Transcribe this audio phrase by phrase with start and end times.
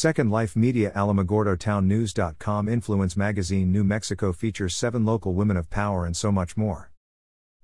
[0.00, 5.68] Second Life Media Alamogordo Town News.com Influence Magazine New Mexico features seven local women of
[5.68, 6.90] power and so much more.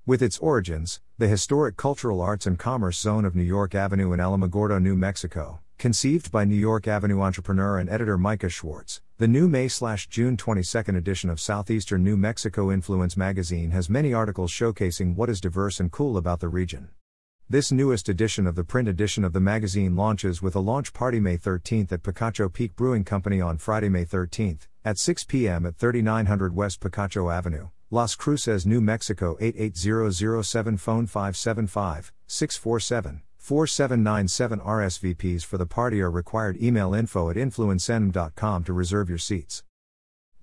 [0.05, 4.21] With its origins, the historic cultural arts and commerce zone of New York Avenue in
[4.21, 9.49] Alamogordo, New Mexico, conceived by New York Avenue entrepreneur and editor Micah Schwartz, the new
[9.49, 15.41] May/June 22nd edition of Southeastern New Mexico Influence magazine has many articles showcasing what is
[15.41, 16.91] diverse and cool about the region.
[17.49, 21.21] This newest edition of the print edition of the magazine launches with a launch party
[21.21, 25.65] May 13th at Picacho Peak Brewing Company on Friday, May 13th, at 6 p.m.
[25.65, 35.45] at 3900 West Picacho Avenue, Las Cruces, New Mexico 88007 phone 575 647 4797 RSVPs
[35.45, 39.63] for the party are required email info at influencenem.com to reserve your seats.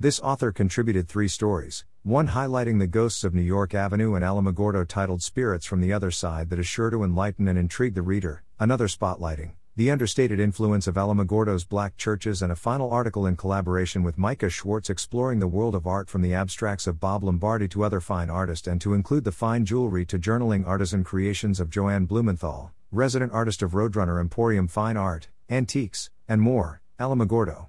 [0.04, 4.86] This author contributed three stories, one highlighting the ghosts of New York Avenue and Alamogordo
[4.86, 8.44] titled Spirits from the Other Side that is sure to enlighten and intrigue the reader,
[8.60, 14.04] another spotlighting the understated influence of Alamogordo's black churches and a final article in collaboration
[14.04, 17.86] with Micah Schwartz exploring the world of art from the abstracts of Bob Lombardi to
[17.86, 22.06] other fine artists and to include the fine jewelry to journaling artisan creations of Joanne
[22.06, 27.68] Blumenthal, resident artist of Roadrunner Emporium Fine Art, Antiques, and more, Alamogordo.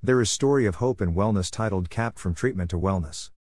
[0.00, 3.32] There is story of hope and wellness titled Capped from Treatment to Wellness.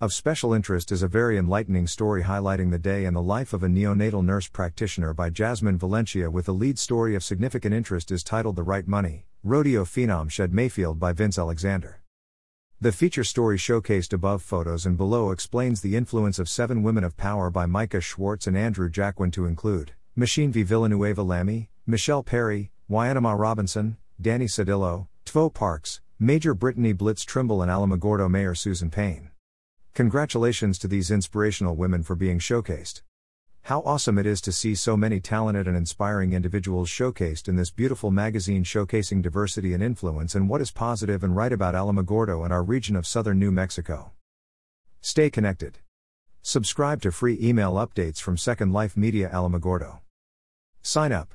[0.00, 3.64] Of special interest is a very enlightening story highlighting the day and the life of
[3.64, 8.22] a neonatal nurse practitioner by Jasmine Valencia with the lead story of significant interest is
[8.22, 12.00] titled The Right Money, Rodeo Phenom Shad Mayfield by Vince Alexander.
[12.80, 17.16] The feature story showcased above photos and below explains the influence of Seven Women of
[17.16, 20.62] Power by Micah Schwartz and Andrew Jacquin to include Machine V.
[20.62, 27.68] Villanueva Lamy, Michelle Perry, Wyandotte Robinson, Danny Sedillo, Tvo Parks, Major Brittany Blitz Trimble and
[27.68, 29.30] Alamogordo Mayor Susan Payne.
[29.94, 33.02] Congratulations to these inspirational women for being showcased.
[33.62, 37.72] How awesome it is to see so many talented and inspiring individuals showcased in this
[37.72, 42.52] beautiful magazine showcasing diversity and influence and what is positive and right about Alamogordo and
[42.52, 44.12] our region of southern New Mexico.
[45.00, 45.80] Stay connected.
[46.42, 49.98] Subscribe to free email updates from Second Life Media Alamogordo.
[50.80, 51.34] Sign up.